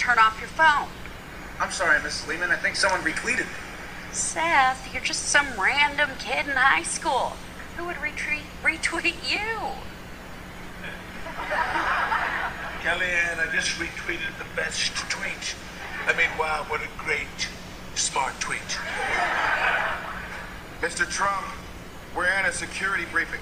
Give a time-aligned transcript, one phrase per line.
[0.00, 0.88] turn off your phone.
[1.60, 2.26] I'm sorry, Mrs.
[2.26, 2.50] Lehman.
[2.50, 3.58] I think someone retweeted me.
[4.12, 7.36] Seth, you're just some random kid in high school.
[7.76, 9.36] Who would retweet, retweet you?
[12.80, 15.54] Kellyanne, I just retweeted the best tweet.
[16.06, 17.48] I mean, wow, what a great,
[17.94, 18.60] smart tweet.
[20.80, 21.06] Mr.
[21.10, 21.46] Trump,
[22.16, 23.40] we're in a security briefing.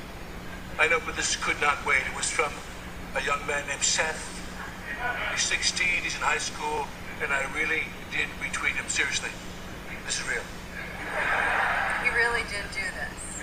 [0.77, 2.03] I know, but this could not wait.
[2.11, 2.53] It was from
[3.15, 4.38] a young man named Seth.
[5.33, 6.87] He's 16, he's in high school,
[7.23, 8.89] and I really did retweet him.
[8.89, 9.31] Seriously.
[10.05, 10.43] This is real.
[12.05, 13.43] You really did do this.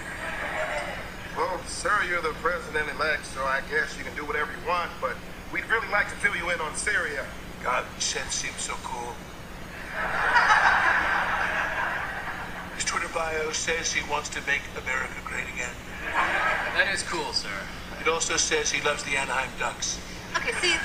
[1.37, 5.15] Well, sir, you're the president-elect, so I guess you can do whatever you want, but
[5.51, 7.25] we'd really like to fill you in on Syria.
[7.63, 9.13] God, Seth seems so cool.
[12.75, 15.73] His Twitter bio says he wants to make America great again.
[16.75, 17.49] That is cool, sir.
[18.01, 19.99] It also says he loves the Anaheim Ducks.
[20.45, 20.77] Okay, see,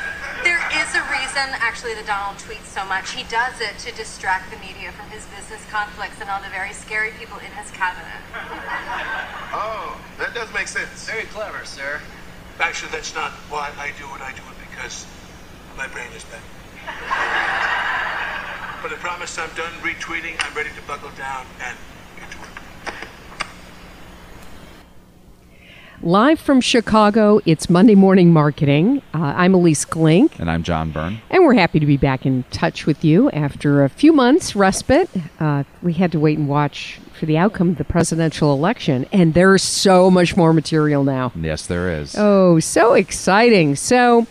[0.43, 3.13] there is a reason actually that Donald tweets so much.
[3.13, 6.73] He does it to distract the media from his business conflicts and all the very
[6.73, 8.25] scary people in his cabinet.
[9.53, 11.05] Oh, that does make sense.
[11.05, 12.01] Very clever, sir.
[12.59, 14.25] Actually, that's not why I do it.
[14.25, 15.05] I do it because
[15.77, 16.41] my brain is bad.
[18.81, 20.41] But I promise I'm done retweeting.
[20.41, 21.77] I'm ready to buckle down and
[22.17, 22.49] get to work.
[26.03, 29.03] Live from Chicago, it's Monday Morning Marketing.
[29.13, 31.21] Uh, I'm Ilyce Glink, And I'm John Byrne.
[31.29, 35.11] and we're happy to be back in touch with you after a few months respite.
[35.39, 39.35] Uh, we had to wait and watch for the outcome of the presidential election, and
[39.35, 41.33] there's so much more material now.
[41.39, 42.15] Yes, there is.
[42.17, 43.77] Oh, so exciting.
[43.77, 44.27] So,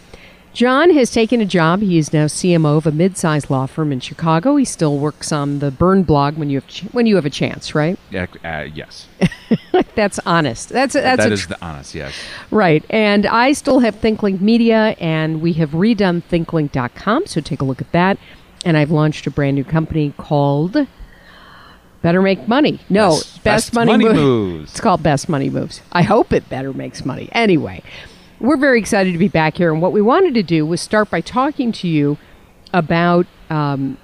[0.54, 1.82] John has taken a job.
[1.82, 4.56] He is now CMO of a mid-sized law firm in Chicago.
[4.56, 7.30] He still works on the Burn blog when you have ch- when you have a
[7.30, 7.98] chance, right?
[8.10, 9.08] Yeah, uh, yes.
[9.96, 10.70] That's honest.
[10.70, 12.14] That's that's That a is tr- the honest, yes.
[12.52, 12.84] Right.
[12.90, 17.28] And I still have Think Glink Media, and we have redone thinkglink.com.
[17.28, 18.18] So take a look at that.
[18.66, 20.88] And I've launched a brand new company called
[22.02, 22.80] Better Make Money.
[22.90, 24.72] No, Best- Best Money Mo- Moves.
[24.72, 25.82] It's called Best Money Moves.
[25.92, 27.30] I hope it better makes money.
[27.34, 27.82] Anyway,
[28.40, 29.72] we're very excited to be back here.
[29.72, 32.18] And what we wanted to do was start by talking to you
[32.74, 33.98] about um,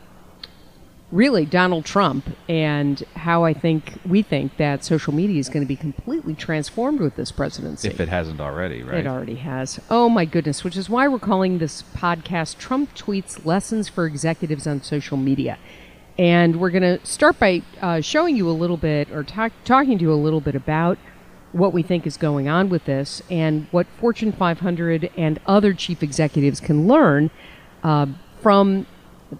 [1.11, 5.67] really Donald Trump and how I think we think that social media is going to
[5.67, 7.87] be completely transformed with this presidency.
[7.87, 8.99] If it hasn't already, right?
[8.99, 9.79] It already has.
[9.89, 14.67] Oh my goodness, which is why we're calling this podcast Trump Tweets Lessons for Executives
[14.67, 15.57] on Social Media.
[16.17, 19.97] And we're going to start by uh, showing you a little bit or talk, talking
[19.97, 20.97] to you a little bit about
[21.55, 26.03] what we think is going on with this and what Fortune 500 and other chief
[26.03, 27.31] executives can learn
[27.81, 28.05] uh,
[28.41, 28.85] from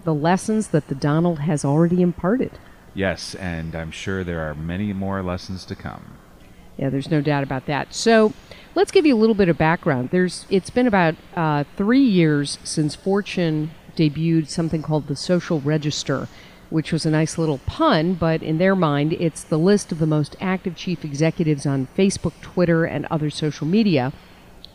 [0.04, 2.52] the lessons that the Donald has already imparted.
[2.94, 6.16] Yes, and I'm sure there are many more lessons to come.
[6.78, 7.92] Yeah, there's no doubt about that.
[7.92, 8.32] So
[8.74, 10.08] let's give you a little bit of background.
[10.10, 16.28] There's it's been about uh, three years since Fortune debuted something called the Social Register,
[16.76, 20.06] which was a nice little pun, but in their mind, it's the list of the
[20.06, 24.12] most active chief executives on Facebook, Twitter, and other social media.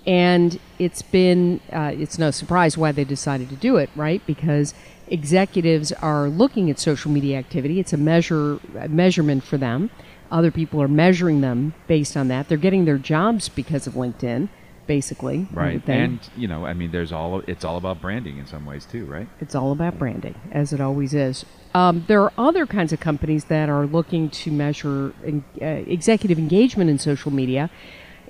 [0.08, 4.20] And it's been uh, it's no surprise why they decided to do it, right?
[4.26, 4.74] Because
[5.10, 7.80] executives are looking at social media activity.
[7.80, 9.92] It's a measure a measurement for them.
[10.32, 12.50] Other people are measuring them based on that.
[12.50, 14.50] They're getting their jobs because of LinkedIn,
[14.92, 15.48] basically.
[15.54, 15.82] Right.
[15.88, 19.06] And, you know, I mean, there's all, it's all about branding in some ways too,
[19.06, 19.26] right?
[19.40, 21.46] It's all about branding, as it always is.
[21.74, 26.38] Um, there are other kinds of companies that are looking to measure en- uh, executive
[26.38, 27.70] engagement in social media.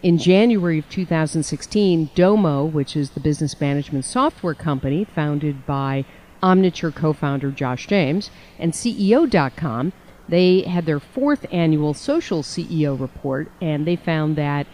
[0.04, 6.06] In January of 2016, Domo, which is the business management software company founded by
[6.44, 8.30] Omniture co founder Josh James,
[8.60, 9.94] and CEO.com,
[10.30, 14.68] they had their fourth annual social CEO report, and they found that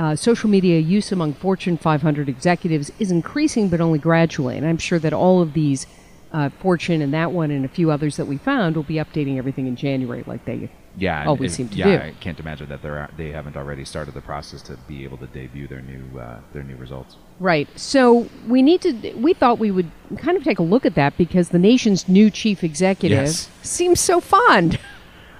[0.00, 4.56] uh, social media use among Fortune 500 executives is increasing, but only gradually.
[4.56, 5.86] And I'm sure that all of these,
[6.32, 9.36] uh, Fortune and that one and a few others that we found, will be updating
[9.36, 11.20] everything in January, like they Yeah.
[11.20, 12.02] and always seem to yeah, do.
[12.04, 15.26] I can't imagine that they're, they haven't already started the process to be able to
[15.26, 17.16] debut their new, uh, their new results.
[17.38, 17.68] Right.
[17.78, 19.12] So we need to.
[19.16, 22.30] We thought we would kind of take a look at that because the nation's new
[22.30, 23.48] chief executive Yes.
[23.62, 24.78] seems so fond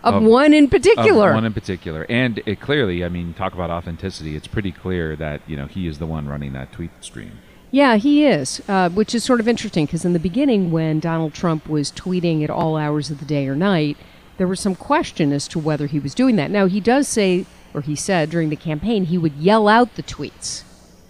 [0.02, 1.32] of, Of- one in Of particular.
[1.35, 2.06] one in particular.
[2.08, 4.37] And it clearly, I mean, talk about authenticity.
[4.37, 7.32] It's pretty clear that, you know, he is the one running that tweet stream.
[7.73, 11.35] Yeah, he is, uh, which is sort of interesting because in the beginning, when Donald
[11.35, 13.97] Trump was tweeting at all hours of the day or night,
[14.38, 16.50] there was some question as to whether he was doing that.
[16.50, 20.02] Now, he does say, or he said during the campaign, he would yell out the
[20.02, 20.64] tweets,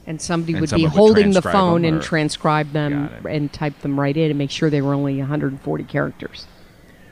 [0.06, 3.98] and somebody And would be would holding the phone and transcribe them and type them
[3.98, 6.46] right in and make sure they were only 140 characters.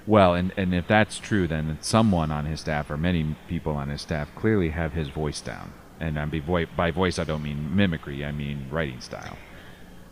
[0.09, 3.91] Well, and, and if that's true, then someone on his staff or many people on
[3.91, 5.75] his staff clearly have his voice down.
[6.01, 9.37] And I'm be voi- by voice, I don't mean mimicry, I mean writing style.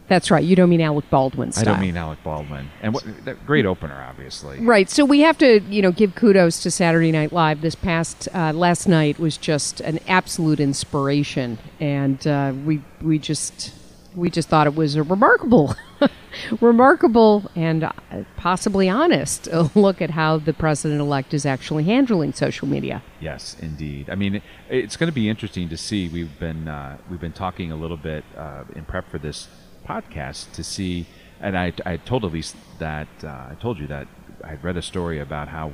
[0.09, 0.45] That's right.
[0.45, 1.63] You don't mean Alec Baldwin style.
[1.63, 2.71] I don't mean Alec Baldwin.
[2.81, 3.05] And what,
[3.45, 4.61] great opener, obviously.
[4.61, 4.89] Right.
[4.89, 7.61] So we have to, you know, give kudos to Saturday Night Live.
[7.61, 13.73] This past uh, last night was just an absolute inspiration, and uh, we we just
[14.17, 15.77] we just thought it was a remarkable,
[16.61, 17.93] remarkable and uh,
[18.37, 19.47] possibly honest
[19.77, 23.03] look at how the president elect is actually handling social media.
[23.21, 24.09] Yes, indeed.
[24.09, 26.09] I mean, it's going to be interesting to see.
[26.09, 29.49] We've been uh, we've been talking a little bit uh, in prep for this
[29.87, 31.07] podcast to see,
[31.41, 34.09] and I, I told Ilyce that uh, I told you that
[34.43, 35.71] I had read a story about how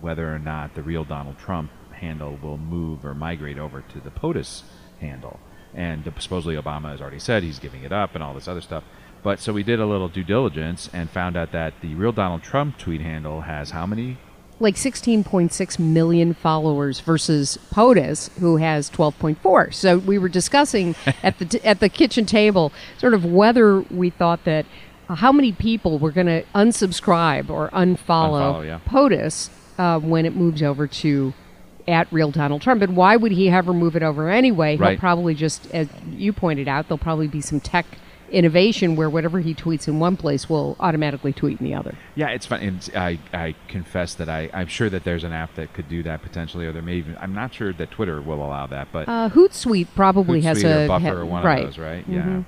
[0.00, 4.10] whether or not the real Donald Trump handle will move or migrate over to the
[4.10, 4.62] POTUS
[5.00, 5.38] handle,
[5.74, 8.84] and supposedly Obama has already said he's giving it up and all this other stuff.
[9.22, 12.42] But so we did a little due diligence and found out that the real Donald
[12.42, 14.16] Trump tweet handle has how many
[14.58, 19.72] Like 16.6 million followers versus POTUS, who has 12.4.
[19.74, 24.10] So we were discussing at the t- at the kitchen table sort of whether we
[24.10, 24.66] thought that
[25.08, 28.80] uh, how many people were going to unsubscribe or unfollow, Unfollow, yeah.
[28.86, 31.32] POTUS uh, when it moves over to
[31.88, 32.82] at real Donald Trump.
[32.82, 34.76] And why would he ever move it over anyway?
[34.76, 37.86] He'll probably just, as you pointed out, there'll probably be some tech
[38.30, 41.96] innovation where whatever he tweets in one place will automatically tweet in the other.
[42.14, 42.60] Yeah, it's fun.
[42.60, 46.02] And I, I confess that I, I'm sure that there's an app that could do
[46.04, 47.16] that potentially, or there may even.
[47.20, 50.88] I'm not sure that Twitter will allow that, but Uh, Hootsuite probably has Hootsuite a
[50.88, 51.58] Buffer ha- or one right.
[51.64, 52.08] of those, right?
[52.08, 52.14] Mhm.
[52.14, 52.42] Yeah.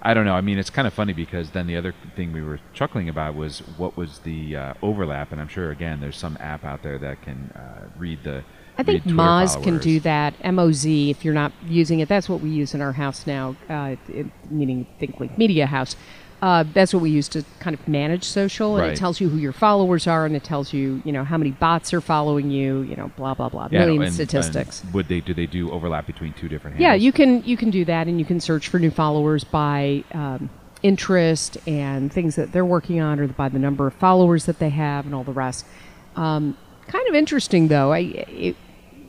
[0.00, 0.34] I don't know.
[0.34, 3.34] I mean, it's kind of funny because then the other thing we were chuckling about
[3.34, 6.98] was what was the uh, overlap, and I'm sure again there's some app out there
[6.98, 8.44] that can uh, read the.
[8.76, 10.34] I think read Moz can do that.
[10.40, 11.10] M O Z.
[11.10, 13.56] If you're not using it, that's what we use in our house now.
[13.68, 15.96] Uh, it, meaning Think Glink Media House.
[16.40, 18.92] Uh, that's what we use to kind of manage social, and Right.
[18.92, 21.50] it tells you who your followers are, and it tells you, you know, how many
[21.50, 24.84] bots are following you, you know, blah blah blah, Yeah, million and- statistics.
[24.84, 26.78] and would they do they do overlap between two different?
[26.78, 30.04] Yeah, you can you can do that, and you can search for new followers by
[30.14, 30.48] um,
[30.84, 34.70] interest and things that they're working on, or by the number of followers that they
[34.70, 35.66] have, and all the rest.
[36.14, 36.56] Um,
[36.86, 37.92] kind of interesting, though.
[37.92, 38.56] I it,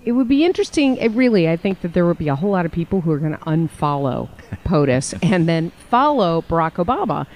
[0.10, 0.98] it would be interesting.
[0.98, 3.20] It really, I think that there would be a whole lot of people who are
[3.20, 4.28] going to unfollow
[4.66, 7.28] POTUS and then follow Barack Obama.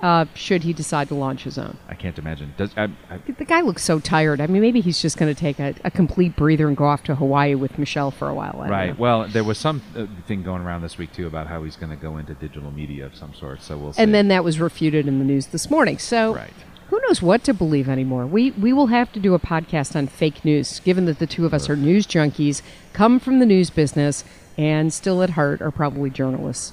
[0.00, 1.76] Uh, should he decide to launch his own?
[1.88, 2.54] I can't imagine.
[2.56, 4.40] Does I, I, The guy looks so tired.
[4.40, 7.02] I mean, maybe he's just going to take a, a complete breather and go off
[7.04, 8.60] to Hawaii with Michelle for a while.
[8.62, 8.98] I right?
[8.98, 11.90] Well, there was some uh, thing going around this week too about how he's going
[11.90, 13.60] to go into digital media of some sort.
[13.60, 14.02] So we'll see.
[14.02, 15.98] and then that was refuted in the news this morning.
[15.98, 16.52] So Right.
[17.10, 18.24] Knows what to believe anymore?
[18.24, 21.44] We we will have to do a podcast on fake news, given that the two
[21.44, 22.62] of us are news junkies,
[22.92, 24.22] come from the news business,
[24.56, 26.72] and still at heart are probably journalists.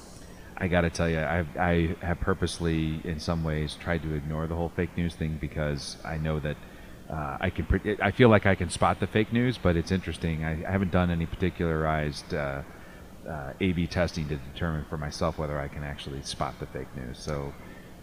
[0.56, 4.46] I got to tell you, I, I have purposely, in some ways, tried to ignore
[4.46, 6.56] the whole fake news thing because I know that
[7.10, 7.64] uh, I can.
[7.64, 10.44] Pre- I feel like I can spot the fake news, but it's interesting.
[10.44, 12.62] I, I haven't done any particularized uh,
[13.28, 17.18] uh, A/B testing to determine for myself whether I can actually spot the fake news.
[17.18, 17.52] So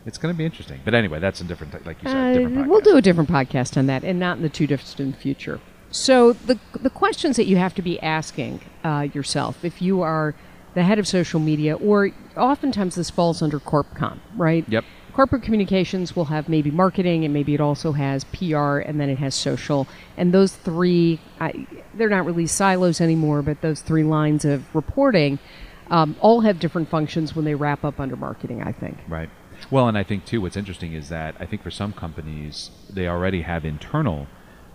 [0.06, 0.80] it's going to be interesting.
[0.86, 2.70] But anyway, that's a different, like you said, Uh, different.
[2.70, 5.60] we'll do a different podcast on that, and not in the too distant future.
[5.92, 10.36] So the the questions that you have to be asking uh, yourself if you are
[10.74, 14.66] the head of social media, or oftentimes this falls under CorpCom, right?
[14.68, 14.84] Yep.
[15.14, 19.18] Corporate communications will have maybe marketing, and maybe it also has PR, and then it
[19.20, 19.88] has social.
[20.18, 25.40] And those three, I, they're not really silos anymore, but those three lines of reporting
[25.90, 28.62] um, all have different functions when they wrap up under marketing.
[28.62, 28.98] I think.
[29.08, 29.30] Right.
[29.72, 33.08] Well, and I think too, what's interesting is that I think for some companies they
[33.08, 34.28] already have internal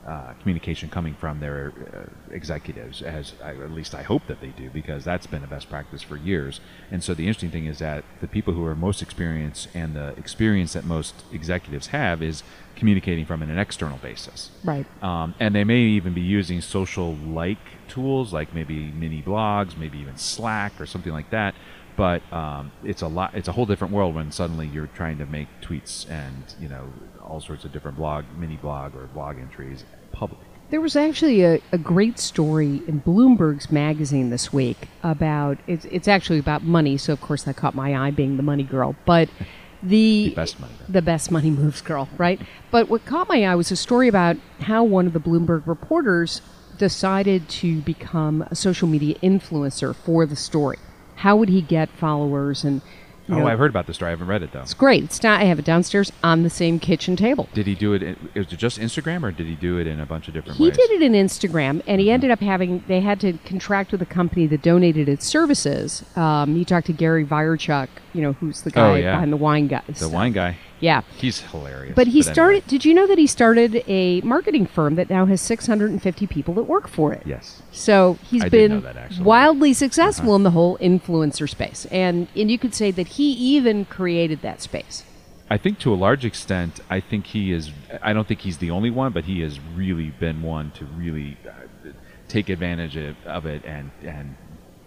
[0.07, 4.49] uh, communication coming from their uh, executives, as I, at least I hope that they
[4.49, 6.61] do, because that's been a best practice for years.
[6.91, 10.09] And so the interesting thing is that the people who are most experienced and the
[10.17, 12.43] experience that most executives have is
[12.77, 14.51] communicating from an external basis.
[14.65, 14.87] Right.
[15.03, 19.99] Um, and they may even be using social like tools like maybe mini blogs, maybe
[19.99, 21.55] even Slack or something like that.
[22.01, 23.35] But um, it's a lot.
[23.35, 26.91] It's a whole different world when suddenly you're trying to make tweets and you know
[27.23, 30.41] all sorts of different blog, mini blog or blog entries public.
[30.71, 36.09] There was actually a, a great story in Bloomberg's magazine this week about it's it's
[36.09, 38.97] actually about money, so of course that caught my eye being the money girl.
[39.05, 39.29] But
[39.83, 40.87] the, The best money girl.
[40.89, 42.41] the best money moves girl, right?
[42.71, 46.41] But what caught my eye was a story about how one of the Bloomberg reporters
[46.79, 50.79] decided to become a social media influencer for the story.
[51.21, 52.83] How would he get followers and
[53.29, 54.09] you Oh, I've heard about this story.
[54.09, 54.63] I haven't read it though.
[54.63, 55.05] it's great.
[55.05, 57.49] It's not, I have it downstairs on the same kitchen table.
[57.55, 58.03] Did he do it?
[58.03, 60.57] In, was it just Instagram, or did he do it in a bunch of different
[60.59, 60.77] He ways?
[60.77, 62.83] did it in Instagram, and he ended up having.
[62.89, 66.03] They had to contract with a company that donated its services.
[66.17, 69.13] Um, he talked to Gary Vaynerchuk, you know, who's the guy Oh, yeah.
[69.13, 69.83] behind the wine guy.
[69.87, 70.57] The wine guy.
[70.81, 71.03] Yeah.
[71.17, 71.95] He's hilarious.
[71.95, 72.33] But he anyway.
[72.33, 72.67] started.
[72.67, 76.65] Did you know that he started a marketing firm that now has 650 people that
[76.65, 77.23] work for it?
[77.27, 77.63] Yes.
[77.71, 78.97] So he's I been that.
[78.97, 79.23] Uh-huh.
[79.25, 83.85] wildly successful in the whole influencer space, and and you could say that he even
[83.85, 85.05] created that space.
[85.53, 87.73] I think to a large extent, I think he is.
[88.03, 91.37] I don't think he's the only one, but he has really been one to really
[91.47, 91.91] uh,
[92.29, 94.37] take advantage of, of it and and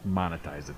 [0.08, 0.76] monetize it.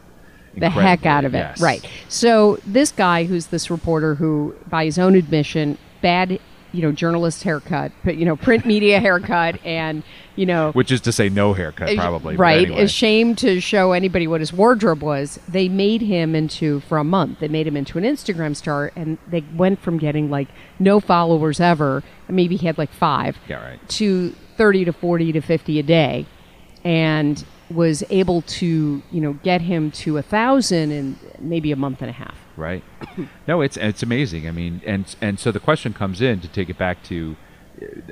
[0.57, 1.39] The heck out of it.
[1.39, 1.61] Yes.
[1.61, 1.87] Right.
[2.09, 6.39] So this guy, who's this reporter, who by his own admission, bad,
[6.71, 10.03] you know, journalist haircut, but you know, print media haircut, and
[10.35, 12.35] you know, Which is to say, no haircut, probably.
[12.35, 12.83] right, anyway.
[12.83, 15.39] ashamed to show anybody what his wardrobe was.
[15.47, 17.39] They made him into for a month.
[17.39, 21.61] They made him into an Instagram star, and they went from getting like no followers
[21.61, 23.89] ever, maybe he had like five, Yeah, right.
[23.89, 26.25] to thirty to forty to fifty a day,
[26.83, 32.01] and was able to you know get him to a thousand in maybe a month
[32.01, 32.35] and a half.
[32.57, 32.83] right?
[33.47, 34.47] no, it's it's amazing.
[34.47, 37.35] I mean, and and so the question comes in to take it back to,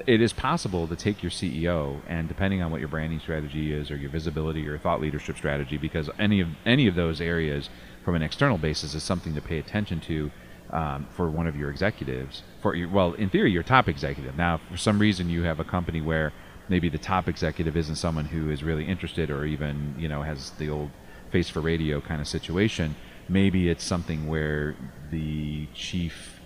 [0.08, 3.92] it is possible to take your CEO and depending on what your branding strategy is
[3.92, 7.70] or your visibility or thought leadership strategy, because any of any of those areas
[8.04, 10.32] from an external basis is something to pay attention to.
[10.72, 14.36] Um, for one of your executives, for your, well, in theory, your top executive.
[14.36, 16.34] Now, for some reason, you have a company where
[16.70, 20.52] maybe the top executive isn't someone who is really interested, or even you know has
[20.52, 20.92] the old
[21.32, 22.96] face for radio kind of situation.
[23.28, 24.76] Maybe it's something where
[25.12, 26.40] the chief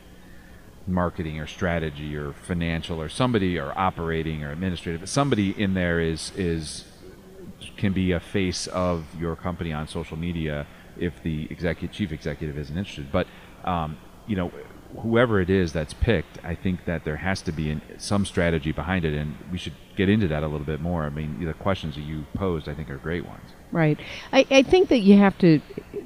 [0.88, 6.32] marketing or strategy or financial or somebody or operating or administrative somebody in there is
[6.38, 6.86] is
[7.76, 10.66] can be a face of your company on social media
[10.98, 13.28] if the executive chief executive isn't interested but
[13.66, 13.98] um,
[14.28, 14.50] you know
[15.02, 18.72] whoever it is that's picked i think that there has to be an, some strategy
[18.72, 21.54] behind it and we should get into that a little bit more i mean the
[21.54, 24.00] questions that you posed i think are great ones Right.
[24.32, 25.60] I, I think that you have to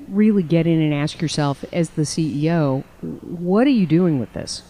[0.08, 2.84] really get in and ask yourself, as the CEO,
[3.22, 4.64] what are you doing with this?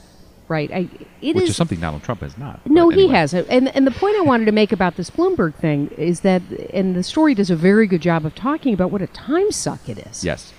[0.50, 0.70] Right.
[0.74, 0.90] I,
[1.22, 3.48] it which is- is something donald trump has not No, but he hasn't.
[3.50, 6.42] And and the point I wanted to make about this Bloomberg thing is that,
[6.74, 9.88] and the story does a very good job of talking about what a time suck
[9.88, 10.25] it is.
[10.25, 10.51] yes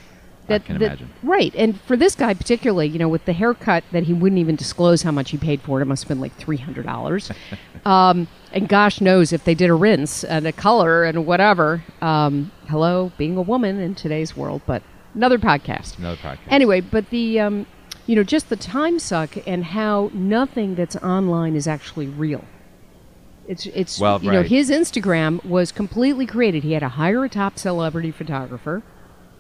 [0.49, 1.55] That, i can that- imagine Right.
[1.57, 5.03] And for this guy particularly, you know, with the haircut that he wouldn't even disclose
[5.03, 7.31] how much he paid for it, it must have been like three hundred dollars.
[7.87, 11.85] um, and gosh knows if they did a rinse and a color and whatever.
[12.01, 14.83] Um, hello, being a woman in today's world, but
[15.15, 15.99] another podcast.
[15.99, 17.67] another podcast Anyway, but the um,
[18.07, 22.45] you know just the time suck and how nothing that's online is actually real.
[23.49, 26.63] It's it's Well, you know his Instagram was completely created.
[26.63, 28.83] He had to hire a top celebrity photographer,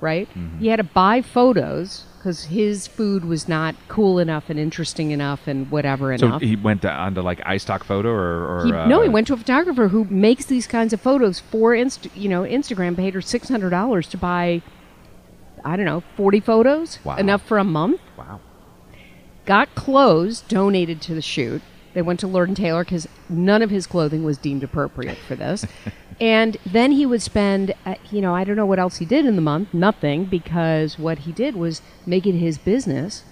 [0.03, 0.29] right?
[0.35, 0.59] Mm-hmm.
[0.59, 5.47] He had to buy photos because his food was not cool enough and interesting enough
[5.49, 6.43] and whatever So enough.
[6.43, 9.33] he went to, onto like iStock photo or, or He- uh, no, he went to
[9.35, 12.97] a photographer who makes these kinds of photos for Inst- you know Instagram.
[12.97, 14.61] Paid her six hundred dollars to buy,
[15.65, 17.17] I don't know, forty photos, Wow.
[17.17, 18.01] enough for a month.
[18.19, 18.41] Wow.
[19.47, 21.63] got clothes donated to the shoot.
[21.95, 25.35] They went to Lord and Taylor because none of his clothing was deemed appropriate for
[25.37, 25.67] this.
[26.21, 29.27] and then he would spend, uh, you know, I don't know what else he did
[29.27, 33.25] in the month, nothing, because what he did was make it his business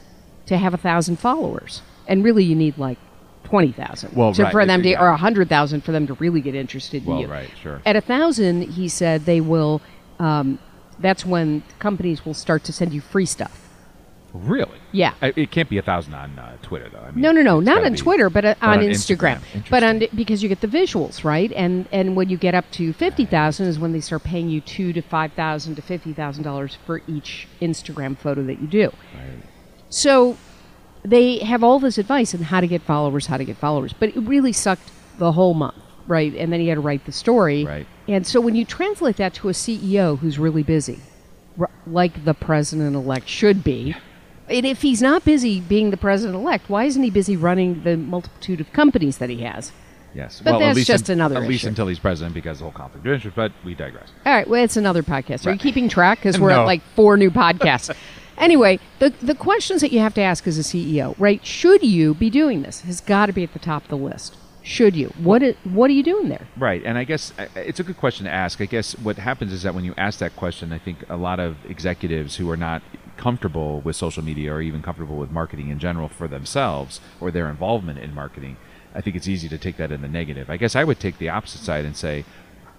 [0.46, 1.82] to have a thousand followers.
[2.06, 2.98] And really, you need like
[3.44, 5.00] twenty thousand Well, to, right, for them to, yeah.
[5.00, 7.26] or a hundred thousand for them to really get interested in Well, you.
[7.28, 7.80] right, sure.
[7.86, 9.80] At a thousand, he said they will.
[10.18, 10.58] Um,
[10.98, 13.69] that's when companies will start to send you free stuff.
[14.32, 14.78] Really?
[14.92, 15.14] Yeah.
[15.20, 17.00] I, it can't be a thousand on uh, Twitter though.
[17.00, 19.40] I mean, No, no, no, not on be- Twitter, but, uh, but on, on Instagram.
[19.40, 19.70] Instagram.
[19.70, 21.50] But on because you get the visuals, right?
[21.52, 24.60] And and when you get up to fifty thousand is when they start paying you
[24.60, 28.92] two to five thousand to fifty thousand dollars for each Instagram photo that you do.
[29.14, 29.42] Right.
[29.88, 30.36] So
[31.04, 34.10] they have all this advice on how to get followers, how to get followers, but
[34.10, 35.74] it really sucked the whole month,
[36.06, 36.32] right?
[36.36, 37.86] And then he had to write the story, Right.
[38.06, 41.00] And so when you translate that to a CEO who's really busy,
[41.86, 43.94] like the president elect should be.
[44.50, 47.96] And if he's not busy being the president elect, why isn't he busy running the
[47.96, 49.72] multitude of companies that he has?
[50.12, 50.40] Yes.
[50.44, 51.68] But well, at that's least just un- another At least issue.
[51.68, 53.36] until he's president because the whole conflict of interest.
[53.36, 54.08] But we digress.
[54.26, 55.46] All right, well, it's another podcast.
[55.46, 55.60] Are you Right.
[55.60, 56.18] keeping track?
[56.18, 56.62] Because we're No.
[56.62, 57.94] at like four new podcasts.
[58.38, 61.46] anyway, the the questions that you have to ask as a CEO, right?
[61.46, 62.80] Should you be doing this?
[62.80, 64.36] Has got to be at the top of the list.
[64.62, 65.12] Should you?
[65.16, 66.46] What i- What are you doing there?
[66.58, 68.60] Right, and I guess it's a good question to ask.
[68.60, 71.38] I guess what happens is that when you ask that question, I think a lot
[71.38, 72.82] of executives who are not
[73.20, 77.48] comfortable with social media or even comfortable with marketing in general for themselves or their
[77.50, 78.56] involvement in marketing,
[78.94, 80.48] I think it's easy to take that in the negative.
[80.50, 82.24] I guess I would take the opposite side and say,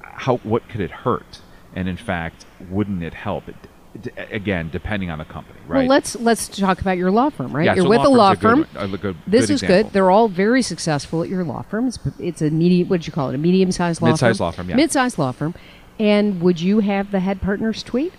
[0.02, 1.40] how what could it hurt?
[1.76, 3.48] And in fact, wouldn't it help?
[3.48, 3.56] It,
[4.02, 5.80] d- again, depending on the company, right?
[5.80, 7.66] Well, let's let's talk about your law firm, right?
[7.66, 8.68] Yeah, You're so with law a law a good firm.
[8.76, 9.84] a good- this good is example.
[9.84, 9.94] good.
[9.94, 11.88] They're all very successful at your law firm.
[11.88, 12.90] It's, it's a medium.
[12.90, 13.36] What did you call it?
[13.36, 14.46] A medium-sized law Mid-sized firm.
[14.46, 14.76] law firm, yeah.
[14.76, 15.54] Mid-sized law firm.
[16.00, 18.12] And would you have the head partners tweet?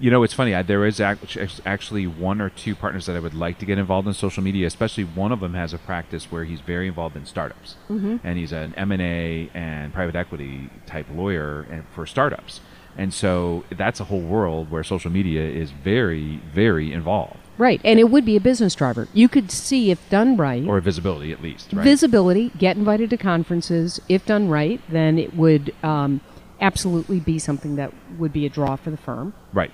[0.00, 0.54] You know, it's funny.
[0.54, 4.08] I, there is actually one or two partners that I would like to get involved
[4.08, 4.66] in social media.
[4.66, 8.16] Especially one of them has a practice where he's very involved in startups, Mm-hmm.
[8.24, 12.60] and he's an M and A and private equity type lawyer and for startups.
[12.96, 17.98] And so that's a whole world where social media is very, very involved, Right, and
[18.00, 19.08] it would be a business driver.
[19.12, 21.72] You could see if done right, or visibility at least.
[21.72, 21.82] Right?
[21.84, 24.00] visibility, get invited to conferences.
[24.08, 26.20] If done right, then it would um,
[26.60, 29.34] absolutely be something that would be a draw for the firm.
[29.52, 29.72] Right.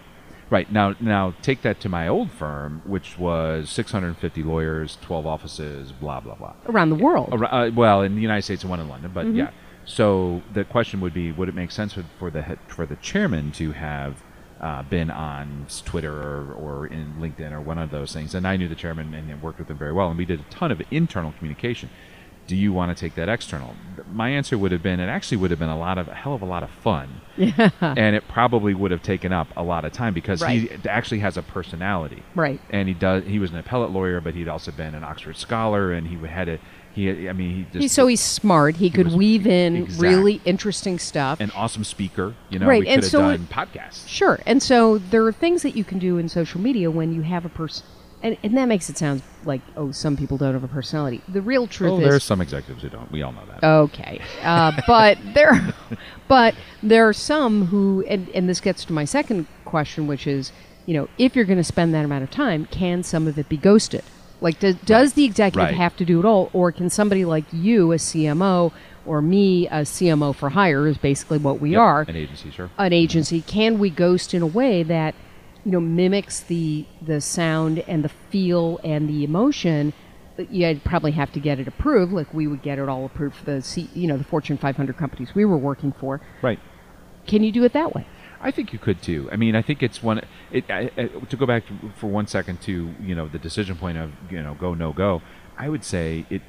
[0.50, 0.70] Right.
[0.72, 6.18] Now now take that to my old firm, which was 650 lawyers, 12 offices, blah
[6.20, 6.54] blah blah.
[6.66, 7.32] Around the world.
[7.32, 9.30] Uh, well, in the United States and one in London, Mm-hmm.
[9.30, 9.50] but yeah.
[9.84, 13.52] So the question would be, would it make sense for, for the for the chairman
[13.52, 14.22] to have
[14.60, 18.34] uh, been on Twitter or, or in LinkedIn or one of those things?
[18.34, 20.44] And I knew the chairman and worked with him very well, and we did a
[20.50, 21.90] ton of internal communication.
[22.50, 23.76] Do you want to take that external?
[24.12, 26.34] My answer would have been, it actually would have been a lot of a hell
[26.34, 27.20] of a lot of fun,
[27.80, 31.36] and it probably would have taken up a lot of time because he actually has
[31.36, 32.60] a personality Right.
[32.70, 33.22] and he does.
[33.24, 36.48] He was an appellate lawyer, but he'd also been an Oxford scholar, and he had
[36.48, 36.58] a
[36.92, 37.28] he.
[37.28, 38.74] I mean, he just He's, so he's smart.
[38.78, 41.38] He could was- weave in exact- really interesting stuff.
[41.38, 42.34] an awesome speaker.
[42.48, 44.08] You know, Right, we and could have so done podcasts.
[44.08, 44.40] Sure.
[44.44, 47.44] And so there are things that you can do in social media when you have
[47.44, 47.86] a person,
[48.22, 51.22] and, and that makes it sound like, oh, some people don't have a personality.
[51.28, 52.08] The real truth Well, is.
[52.08, 53.10] there's some executives who don't.
[53.10, 53.64] We all know that.
[53.64, 55.72] Okay, uh, but there,
[56.28, 60.52] but there are some who, and, and this gets to my second question, which is,
[60.86, 63.48] you know, if you're going to spend that amount of time, can some of it
[63.48, 64.02] be ghosted?
[64.42, 65.74] Like, does, does the executive Right.
[65.74, 68.72] have to do it all, or can somebody like you, a CMO,
[69.04, 72.70] or me, a CMO for hire, is basically what we Yep, are, an agency, sure.
[72.78, 73.42] an agency?
[73.42, 75.14] Can we ghost in a way that,
[75.64, 79.92] you know, mimics the the sound and the feel and the emotion?
[80.36, 83.44] You'd probably have to get it approved, like we would get it all approved for
[83.44, 86.20] the C, you know the Fortune 500 companies we were working for.
[86.42, 86.58] Right.
[87.26, 88.06] Can you do it that way?
[88.40, 89.28] I think you could too.
[89.30, 90.22] I mean, I think it's one.
[90.50, 93.76] It, I, I, to go back to, for one second to you know the decision
[93.76, 95.20] point of you know go no go.
[95.58, 96.42] I would say it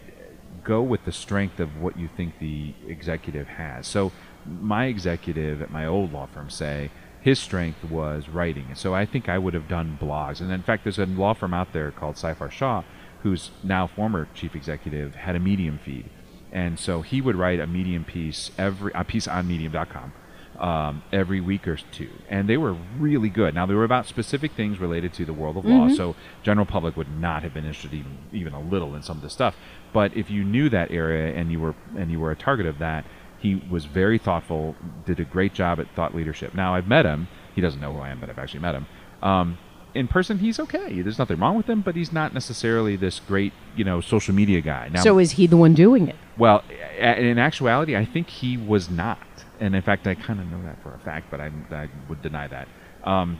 [0.63, 3.87] go with the strength of what you think the executive has.
[3.87, 4.11] So
[4.45, 9.05] my executive at my old law firm say his strength was writing, and so I
[9.05, 10.41] think I would have done blogs.
[10.41, 12.83] And in fact, there's a law firm out there called Seyfarth Shaw,
[13.21, 16.09] who's now former chief executive, had a Medium feed,
[16.51, 20.13] and so he would write a Medium piece every a piece on Medium.com
[20.59, 23.53] um, every week or two, and they were really good.
[23.53, 26.97] Now they were about specific things related to the world of law, so general public
[26.97, 29.55] would not have been interested even even a little in some of the stuff.
[29.93, 32.79] But if you knew that area and you were and you were a target of
[32.79, 33.05] that,
[33.41, 34.75] he was very thoughtful,
[35.05, 36.53] did a great job at thought leadership.
[36.53, 38.85] Now I've met him; he doesn't know who I am, but I've actually met him.
[39.21, 39.57] Um,
[39.93, 41.01] in person, he's okay.
[41.01, 44.61] There's nothing wrong with him, but he's not necessarily this great, you know, social media
[44.61, 44.89] guy.
[44.89, 46.15] Now, so is he the one doing it?
[46.37, 46.63] well,
[46.97, 49.19] in actuality, I think he was not,
[49.59, 52.21] and in fact, I kind of know that for a fact, but I, I would
[52.21, 52.67] deny that.
[53.03, 53.39] Um,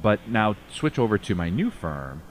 [0.00, 2.22] but now switch over to my new firm.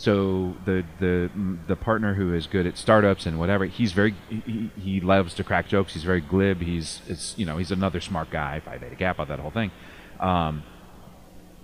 [0.00, 1.30] So the the
[1.66, 5.44] the partner who is good at startups and whatever, he's very he, he loves to
[5.44, 5.92] crack jokes.
[5.92, 6.62] He's very glib.
[6.62, 8.60] He's it's you know he's another smart guy.
[8.60, 9.70] Phi Beta Kappa, that whole thing.
[10.18, 10.62] Um,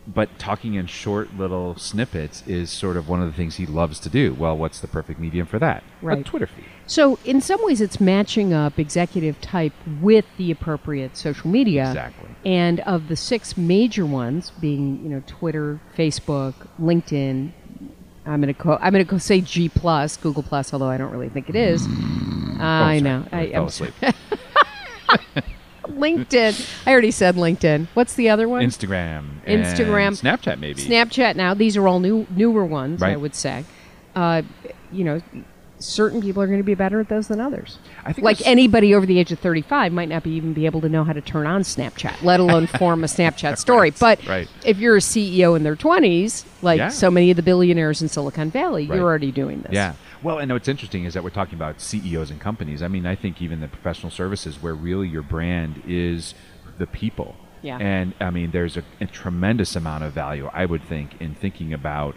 [0.07, 3.99] but talking in short little snippets is sort of one of the things he loves
[4.01, 4.35] to do.
[4.35, 5.83] Well, what's the perfect medium for that?
[6.03, 6.27] A Right.
[6.27, 6.67] Twitter feed.
[6.87, 9.73] So in some ways, it's matching up executive type
[10.03, 11.89] with the appropriate social media.
[11.89, 12.29] Exactly.
[12.45, 17.53] And of the six major ones, being you know Twitter, Facebook, LinkedIn,
[18.27, 21.29] I'm gonna co- I'm gonna go say G plus, Google plus, although I don't really
[21.29, 21.87] think it is.
[21.87, 23.25] Oh, I know.
[23.33, 23.95] I, I, fell asleep.
[25.85, 26.69] LinkedIn.
[26.87, 27.87] I already said LinkedIn.
[27.95, 28.63] What's the other one?
[28.63, 30.21] Instagram, and Instagram.
[30.21, 30.83] Snapchat, maybe.
[30.83, 31.37] Snapchat.
[31.37, 33.03] Now these are all new newer ones.
[33.03, 33.65] I would say.
[34.15, 34.43] Uh,
[34.91, 35.21] you know,
[35.79, 37.79] certain people are going to be better at those than others.
[38.05, 40.81] I think like anybody over the age of 35 might not be even be able
[40.81, 43.91] to know how to turn on Snapchat, let alone form a Snapchat story.
[43.91, 44.49] But right.
[44.65, 46.89] if you're a CEO in their 20s, like Yeah.
[46.89, 48.97] so many of the billionaires in Silicon Valley, Right.
[48.97, 49.73] you're already doing this.
[49.73, 49.95] Yeah.
[50.23, 52.83] Well, and what's interesting is that we're talking about CEOs and companies.
[52.83, 56.35] I mean, I think even the professional services where really your brand is
[56.79, 57.37] the people.
[57.63, 57.79] Yeah.
[57.79, 61.73] And I mean, there's a, a tremendous amount of value, I would think, in thinking
[61.73, 62.17] about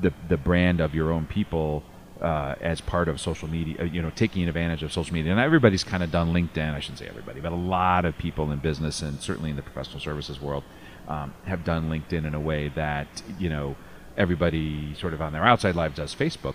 [0.00, 1.82] the the brand of your own people
[2.22, 3.76] uh, as part of social media.
[3.80, 5.32] uh, You know, taking advantage of social media.
[5.32, 6.72] And everybody's kind of done LinkedIn.
[6.72, 9.62] I shouldn't say everybody, but a lot of people in business and certainly in the
[9.62, 10.64] professional services world
[11.08, 13.08] um, have done LinkedIn in a way that
[13.38, 13.76] you know
[14.16, 16.54] everybody sort of on their outside lives does Facebook.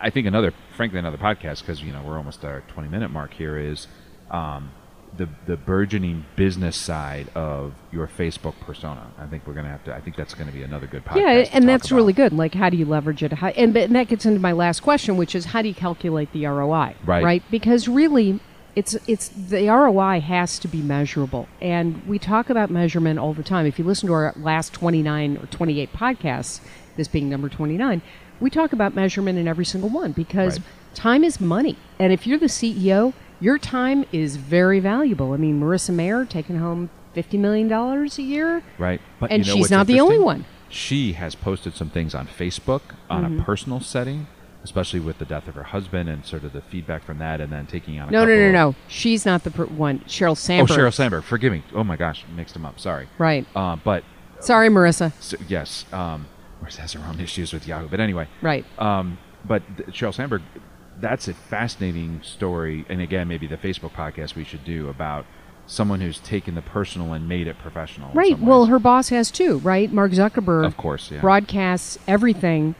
[0.00, 3.10] I think another, frankly, another podcast because you know we're almost at our twenty minute
[3.10, 3.88] mark here is
[4.30, 4.70] um,
[5.16, 9.10] the the burgeoning business side of your Facebook persona.
[9.18, 9.94] I think we're gonna have to.
[9.94, 11.16] I think that's going to be another good podcast.
[11.20, 11.96] Yeah, and that's about.
[11.96, 12.32] really good.
[12.32, 13.32] Like, how do you leverage it?
[13.32, 16.32] How, and, and that gets into my last question, which is how do you calculate
[16.32, 16.94] the ROI?
[17.04, 17.24] Right.
[17.24, 17.42] Right?
[17.50, 18.40] Because really,
[18.74, 23.44] it's it's the ROI has to be measurable, and we talk about measurement all the
[23.44, 23.66] time.
[23.66, 26.60] If you listen to our last twenty nine or twenty eight podcasts,
[26.96, 28.02] this being number twenty nine,
[28.40, 30.68] we talk about measurement in every single one because Right.
[30.94, 35.32] time is money, and if you're the CEO, your time is very valuable.
[35.32, 39.00] I mean, Marissa Mayer taking home fifty million dollars a year, Right.
[39.20, 40.44] But And you know she's not the only one.
[40.68, 43.40] She has posted some things on Facebook on Mm-hmm.
[43.40, 44.26] a personal setting,
[44.64, 47.52] especially with the death of her husband and sort of the feedback from that, and
[47.52, 48.74] then taking on a No, no, no, no.
[48.88, 50.00] She's not the per- one.
[50.00, 50.76] Sheryl Sandberg.
[50.76, 51.22] Oh, Sheryl Sandberg.
[51.22, 51.62] Forgive me.
[51.74, 52.80] Oh my gosh, mixed them up.
[52.80, 53.08] Sorry.
[53.18, 53.46] Right.
[53.54, 54.02] Uh, but
[54.40, 55.12] Sorry, Marissa.
[55.20, 56.26] so, yes, um,
[56.62, 57.88] Marissa has her own issues with Yahoo.
[57.88, 58.64] But anyway, Right.
[58.80, 60.42] Um, but th- Sheryl Sandberg,
[61.00, 62.84] that's a fascinating story.
[62.88, 65.26] And again, maybe the Facebook podcast we should do about
[65.66, 68.12] someone who's taken the personal and made it professional.
[68.12, 68.38] Right.
[68.38, 69.90] Well, her boss has too, right?
[69.92, 70.66] Mark Zuckerberg.
[70.66, 71.20] Of course, yeah.
[71.20, 72.74] Broadcasts everything,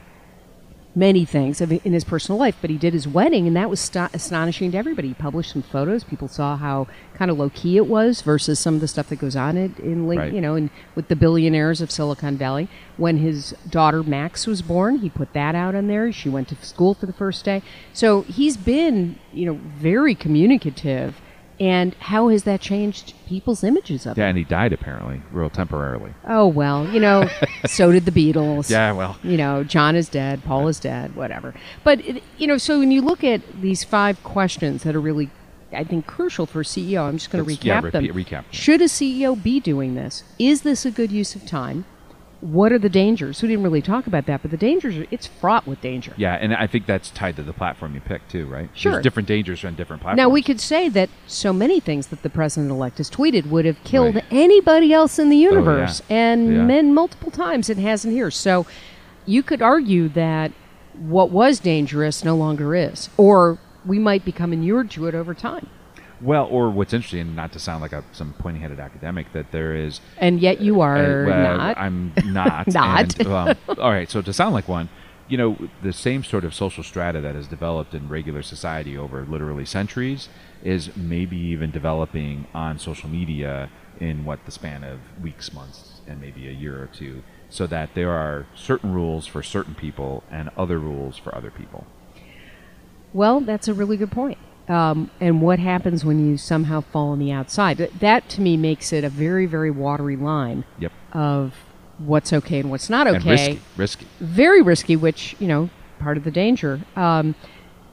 [0.97, 3.81] many things of in his personal life, but he did his wedding, and that was
[3.81, 5.09] sta- astonishing to everybody.
[5.09, 6.05] He published some photos.
[6.05, 9.17] People saw how kind of low key it was versus some of the stuff that
[9.17, 10.33] goes on in, in link, Right.
[10.33, 12.69] you know, and with the billionaires of Silicon Valley.
[12.97, 16.13] When his daughter Max was born, he put that out on there.
[16.13, 17.63] She went to school for the first day.
[17.93, 21.21] So he's been, you know, very communicative.
[21.61, 24.23] And how has that changed people's images of him?
[24.23, 26.13] yeah, and he died apparently, real temporarily.
[26.27, 27.29] Oh well, you know,
[27.67, 28.69] so did the Beatles.
[28.71, 31.55] Yeah, well, You know, John is dead, Paul is dead, whatever.
[31.85, 35.31] But it, you know, so when you look at these five questions that are really,
[35.73, 38.05] I think, crucial for a CEO, I'm just going to recap yeah, them.
[38.05, 38.45] repeat- recap.
[38.51, 40.25] Should a CEO be doing this?
[40.41, 41.85] Is this a good use of time?
[42.45, 43.41] What are the dangers?
[43.41, 46.13] We didn't really talk about that, but the dangers are it's fraught with danger.
[46.19, 48.69] yeah, and I think that's tied to the platform you picked too, right?
[48.75, 48.93] Sure.
[48.93, 50.19] There's different dangers on different platforms.
[50.19, 53.83] Now we could say that so many things that the president-elect has tweeted would have
[53.83, 54.25] killed Right.
[54.31, 56.65] anybody else in the oh, universe, and Yeah.
[56.65, 58.31] men multiple times it hasn't here.
[58.31, 58.67] So
[59.25, 60.53] you could argue that
[60.99, 65.67] what was dangerous no longer is, or we might become inured to it over time.
[66.21, 70.01] Well, or what's interesting, not to sound like a, some pointy-headed academic, that there is
[70.19, 71.79] And yet you are Uh, not.
[71.79, 72.69] I'm not.
[72.69, 73.19] Not.
[73.19, 74.09] And, um, all right.
[74.11, 74.89] So to sound like one,
[75.29, 79.25] you know, the same sort of social strata that has developed in regular society over
[79.25, 80.29] literally centuries
[80.63, 86.21] is maybe even developing on social media in what the span of weeks, months, and
[86.21, 90.51] maybe a year or two, so that there are certain rules for certain people and
[90.57, 91.87] other rules for other people.
[93.13, 94.39] Well, that's a really good point.
[94.69, 97.77] Um, and what happens when you somehow fall on the outside?
[97.77, 100.93] That, that to me makes it a very, very watery line Yep.
[101.13, 101.55] of
[101.99, 103.17] what's okay and what's not okay.
[103.17, 103.61] And risky.
[103.77, 104.07] Risky.
[104.21, 106.81] very risky, which you know, part of the danger.
[106.97, 107.35] Um,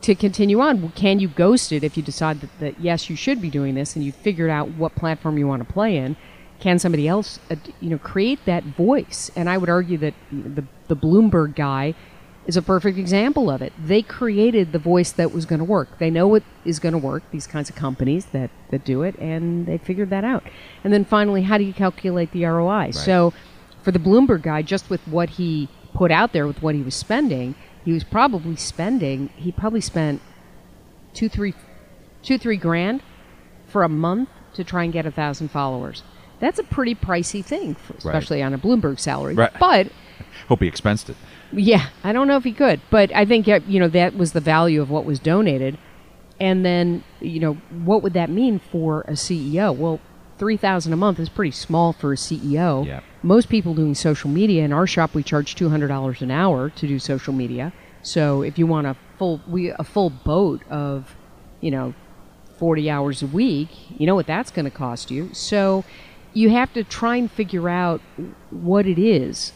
[0.01, 3.39] to continue on, can you ghost it if you decide that, that yes, you should
[3.41, 6.15] be doing this, and you figured out what platform you want to play in?
[6.59, 9.29] Can somebody else, uh, you know, create that voice?
[9.35, 11.95] And I would argue that the the Bloomberg guy
[12.47, 13.71] is a perfect example of it.
[13.77, 15.99] They created the voice that was going to work.
[15.99, 17.23] They know what is going to work.
[17.31, 20.43] These kinds of companies that that do it, and they figured that out.
[20.83, 22.91] And then finally, how do you calculate the ROI?
[22.91, 23.33] So
[23.83, 26.95] for the Bloomberg guy, just with what he put out there, with what he was
[26.95, 29.29] spending, he was probably spending.
[29.35, 30.21] He probably spent
[31.13, 31.53] two, three,
[32.23, 33.03] two, three grand
[33.67, 36.03] for a month to try and get a thousand followers.
[36.39, 39.35] That's a pretty pricey thing, for, especially on a Bloomberg salary.
[39.35, 39.51] Right.
[39.59, 39.91] But
[40.51, 41.15] Hope he expensed it.
[41.53, 44.41] yeah, I don't know if he could, but I think you know that was the
[44.41, 45.77] value of what was donated.
[46.41, 47.53] And then you know
[47.85, 49.73] what would that mean for a CEO?
[49.73, 50.01] Well,
[50.37, 52.85] three thousand a month is pretty small for a CEO.
[52.85, 52.99] Yeah.
[53.23, 56.69] Most people doing social media in our shop, we charge two hundred dollars an hour
[56.71, 57.71] to do social media.
[58.01, 61.15] So if you want a full we a full boat of,
[61.61, 61.93] you know,
[62.57, 65.33] 40 hours a week, you know what that's going to cost you.
[65.33, 65.85] So
[66.33, 68.01] you have to try and figure out
[68.49, 69.53] what it is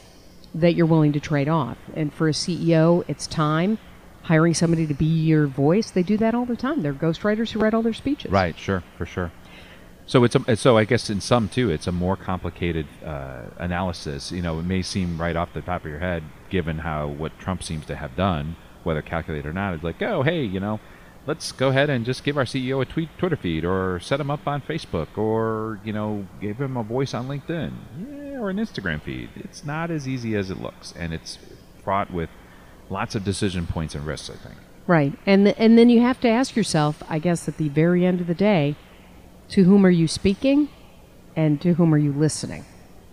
[0.56, 1.78] that you're willing to trade off.
[1.94, 3.78] And for a CEO, it's time.
[4.24, 6.82] Hiring somebody to be your voice, they do that all the time.
[6.82, 8.32] They're ghostwriters who write all their speeches.
[8.32, 9.32] Right, sure, for sure.
[10.08, 14.32] So it's a, so I guess in some too, it's a more complicated uh, analysis.
[14.32, 17.38] You know, it may seem right off the top of your head, given how what
[17.39, 19.74] Trump seems to have done, whether calculated or not.
[19.74, 20.80] It's like, oh, hey, you know,
[21.26, 24.30] let's go ahead and just give our CEO a tweet Twitter feed, or set him
[24.30, 27.74] up on Facebook, or you know, give him a voice on LinkedIn,
[28.45, 29.29] or an Instagram feed.
[29.36, 31.38] It's not as easy as it looks, and it's
[31.84, 32.29] fraught with
[32.89, 34.29] lots of decision points and risks.
[34.29, 34.55] I think.
[34.88, 35.13] Right.
[35.25, 38.21] And th- and then you have to ask yourself, I guess at the very end
[38.21, 38.75] of the day,
[39.49, 40.69] to whom are you speaking
[41.36, 42.65] and to whom are you listening?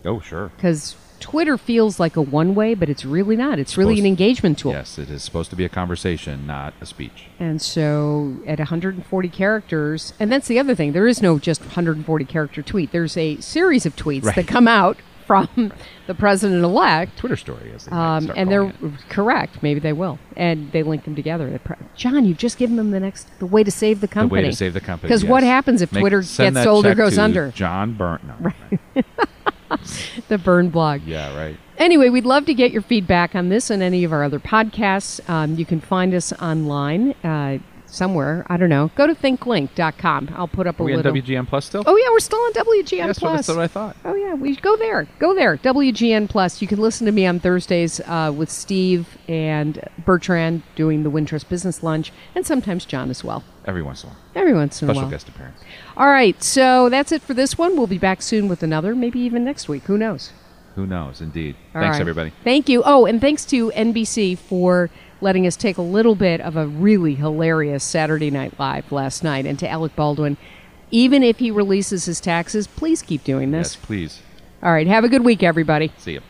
[0.05, 0.53] Oh, sure.
[0.59, 3.59] Cuz Twitter feels like a one way, but it's really not.
[3.61, 4.73] It's really an engagement tool.
[4.73, 7.27] Yes, it is supposed to be a conversation, not a speech.
[7.39, 12.25] And so at 140 characters, and that's the other thing, there is no just 140
[12.25, 12.91] character tweet.
[12.91, 14.35] There's a series of tweets Right.
[14.35, 14.99] that come out
[15.33, 15.73] from
[16.07, 17.17] the president elect.
[17.19, 18.75] Twitter story, as Um, and they're it.
[19.09, 19.63] correct.
[19.63, 20.19] Maybe they will.
[20.37, 21.59] And they link them together.
[21.65, 24.43] Pro- John, you've just given them the next the way to save the company.
[24.43, 25.09] the way to save the company.
[25.09, 27.51] Because what happens if Make- Twitter gets sold or goes to under?
[27.53, 28.23] John Burnt.
[28.27, 29.05] No, right.
[30.29, 31.03] The burn blog.
[31.07, 31.57] Yeah, right.
[31.79, 35.19] Anyway, we'd love to get your feedback on this and any of our other podcasts.
[35.31, 37.59] Um, you can find us online uh,
[37.93, 38.45] somewhere.
[38.49, 38.91] I don't know.
[38.97, 40.35] Go to thinkglink.com.
[40.35, 41.03] I'll put up Are a we on.
[41.03, 41.85] WGN Plus still?
[41.87, 43.47] Oh yeah, we're still on WGN yes, Plus.
[43.47, 43.97] that's what I thought.
[44.05, 45.07] Oh yeah, we go there.
[45.19, 45.57] Go there.
[45.59, 46.63] WGN Plus.
[46.63, 51.49] You can listen to me on Thursdays uh, with Steve and Bertrand doing the Wintrust
[51.49, 53.45] Business Lunch, and sometimes John as well.
[53.65, 54.21] Every once in a while.
[54.35, 54.97] Every once in a while.
[54.97, 55.59] Special guest appearance.
[55.97, 57.77] All right, so that's it for this one.
[57.77, 59.85] We'll be back soon with another, maybe even next week.
[59.85, 60.33] Who knows?
[60.75, 61.21] Who knows?
[61.21, 61.57] Indeed.
[61.75, 62.01] All Thanks, right.
[62.01, 62.33] everybody.
[62.43, 62.83] Thank you.
[62.85, 64.89] Oh, and thanks to NBC for
[65.23, 69.47] letting us take a little bit of a really hilarious Saturday Night Live last night,
[69.47, 70.37] and to Alec Baldwin.
[70.91, 73.75] Even if he releases his taxes, please keep doing this.
[73.77, 74.23] Yes, please.
[74.63, 75.93] All right, have a good week, everybody.
[75.99, 76.21] See you.